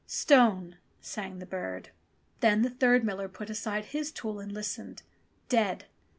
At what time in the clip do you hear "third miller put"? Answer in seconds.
2.71-3.51